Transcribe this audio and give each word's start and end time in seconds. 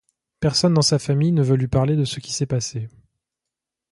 Personne 0.39 0.73
dans 0.73 0.81
sa 0.81 0.97
famille 0.97 1.31
ne 1.31 1.43
veut 1.43 1.55
lui 1.55 1.67
parler 1.67 1.95
de 1.95 2.05
ce 2.05 2.19
qui 2.19 2.31
s’est 2.33 2.47
passé. 2.47 2.89